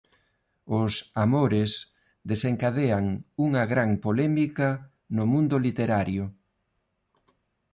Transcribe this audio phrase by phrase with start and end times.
[0.79, 1.71] Os "Amores"
[2.31, 3.05] desencadean
[3.45, 4.67] unha gran polémica
[5.15, 6.25] no mundo literario.